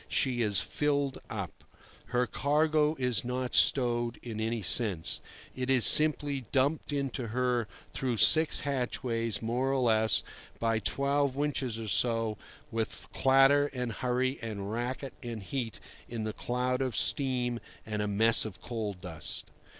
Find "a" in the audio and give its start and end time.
16.25-16.33, 18.01-18.07